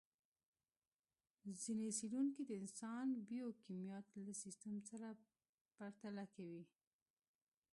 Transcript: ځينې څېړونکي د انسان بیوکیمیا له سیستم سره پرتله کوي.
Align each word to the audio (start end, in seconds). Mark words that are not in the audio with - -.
ځينې 1.61 1.89
څېړونکي 1.97 2.41
د 2.45 2.51
انسان 2.61 3.07
بیوکیمیا 3.27 3.97
له 4.25 4.33
سیستم 4.43 4.75
سره 4.89 5.07
پرتله 5.75 6.25
کوي. 6.35 6.63